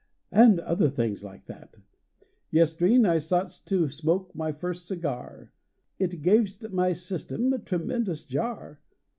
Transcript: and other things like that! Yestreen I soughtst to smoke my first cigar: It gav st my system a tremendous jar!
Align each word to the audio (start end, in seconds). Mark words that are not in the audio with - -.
and 0.31 0.59
other 0.61 0.89
things 0.89 1.23
like 1.23 1.45
that! 1.45 1.77
Yestreen 2.49 3.05
I 3.05 3.17
soughtst 3.17 3.65
to 3.67 3.87
smoke 3.87 4.33
my 4.33 4.51
first 4.51 4.87
cigar: 4.87 5.51
It 5.99 6.23
gav 6.23 6.49
st 6.49 6.73
my 6.73 6.91
system 6.91 7.53
a 7.53 7.59
tremendous 7.59 8.23
jar! 8.25 8.81